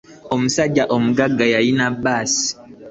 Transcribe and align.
Omusajja 0.33 0.83
omugagga 0.95 1.45
yalina 1.53 1.85
bbaasi. 1.95 2.45